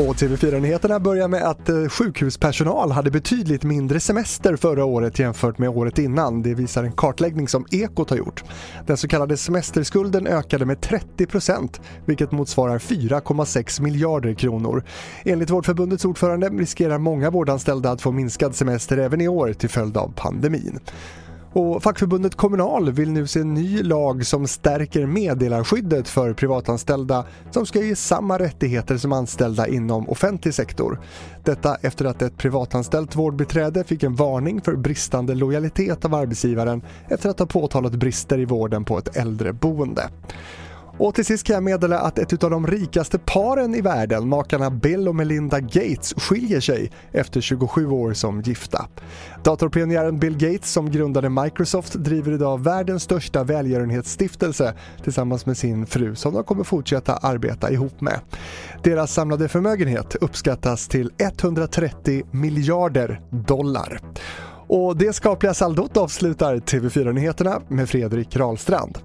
Och 0.00 0.14
TV4-nyheterna 0.14 1.00
börjar 1.00 1.28
med 1.28 1.42
att 1.42 1.68
eh, 1.68 1.88
sjukhuspersonal 1.88 2.90
hade 2.90 3.10
betydligt 3.10 3.62
mindre 3.62 4.00
semester 4.00 4.56
förra 4.56 4.84
året 4.84 5.18
jämfört 5.18 5.58
med 5.58 5.68
året 5.68 5.98
innan. 5.98 6.42
Det 6.42 6.54
visar 6.54 6.84
en 6.84 6.92
kartläggning 6.92 7.48
som 7.48 7.66
Ekot 7.70 8.10
har 8.10 8.16
gjort. 8.16 8.44
Den 8.86 8.96
så 8.96 9.08
kallade 9.08 9.36
semesterskulden 9.36 10.26
ökade 10.26 10.66
med 10.66 10.78
30% 10.78 11.80
vilket 12.04 12.32
motsvarar 12.32 12.78
4,6 12.78 13.82
miljarder 13.82 14.34
kronor. 14.34 14.84
Enligt 15.24 15.50
Vårdförbundets 15.50 16.04
ordförande 16.04 16.48
riskerar 16.48 16.98
många 16.98 17.30
vårdanställda 17.30 17.90
att 17.90 18.02
få 18.02 18.12
minskad 18.12 18.54
semester 18.54 18.98
även 18.98 19.20
i 19.20 19.28
år 19.28 19.52
till 19.52 19.70
följd 19.70 19.96
av 19.96 20.12
pandemin. 20.16 20.78
Och 21.52 21.82
fackförbundet 21.82 22.34
Kommunal 22.34 22.92
vill 22.92 23.10
nu 23.10 23.26
se 23.26 23.40
en 23.40 23.54
ny 23.54 23.82
lag 23.82 24.26
som 24.26 24.46
stärker 24.46 25.06
meddelarskyddet 25.06 26.08
för 26.08 26.32
privatanställda 26.32 27.24
som 27.50 27.66
ska 27.66 27.82
ge 27.82 27.96
samma 27.96 28.38
rättigheter 28.38 28.96
som 28.96 29.12
anställda 29.12 29.66
inom 29.68 30.08
offentlig 30.08 30.54
sektor. 30.54 31.00
Detta 31.44 31.74
efter 31.74 32.04
att 32.04 32.22
ett 32.22 32.36
privatanställt 32.36 33.16
vårdbiträde 33.16 33.84
fick 33.84 34.02
en 34.02 34.14
varning 34.14 34.60
för 34.60 34.76
bristande 34.76 35.34
lojalitet 35.34 36.04
av 36.04 36.14
arbetsgivaren 36.14 36.82
efter 37.08 37.28
att 37.28 37.38
ha 37.38 37.46
påtalat 37.46 37.92
brister 37.92 38.38
i 38.38 38.44
vården 38.44 38.84
på 38.84 38.98
ett 38.98 39.16
äldreboende. 39.16 40.08
Och 41.00 41.14
till 41.14 41.24
sist 41.24 41.46
kan 41.46 41.54
jag 41.54 41.62
meddela 41.62 41.98
att 41.98 42.18
ett 42.18 42.44
av 42.44 42.50
de 42.50 42.66
rikaste 42.66 43.18
paren 43.18 43.74
i 43.74 43.80
världen, 43.80 44.28
makarna 44.28 44.70
Bill 44.70 45.08
och 45.08 45.14
Melinda 45.14 45.60
Gates, 45.60 46.14
skiljer 46.14 46.60
sig 46.60 46.90
efter 47.12 47.40
27 47.40 47.86
år 47.86 48.12
som 48.12 48.40
gifta. 48.42 48.88
Datorpionjären 49.44 50.18
Bill 50.18 50.36
Gates 50.36 50.72
som 50.72 50.90
grundade 50.90 51.28
Microsoft 51.28 51.92
driver 51.94 52.32
idag 52.32 52.60
världens 52.60 53.02
största 53.02 53.44
välgörenhetsstiftelse 53.44 54.74
tillsammans 55.04 55.46
med 55.46 55.56
sin 55.56 55.86
fru 55.86 56.14
som 56.14 56.34
de 56.34 56.44
kommer 56.44 56.64
fortsätta 56.64 57.16
arbeta 57.16 57.70
ihop 57.70 58.00
med. 58.00 58.20
Deras 58.82 59.14
samlade 59.14 59.48
förmögenhet 59.48 60.14
uppskattas 60.14 60.88
till 60.88 61.10
130 61.18 62.22
miljarder 62.30 63.20
dollar. 63.30 64.00
Och 64.68 64.96
det 64.96 65.12
skapliga 65.12 65.54
saldot 65.54 65.96
avslutar 65.96 66.56
TV4-nyheterna 66.56 67.60
med 67.68 67.88
Fredrik 67.88 68.36
Rahlstrand. 68.36 68.98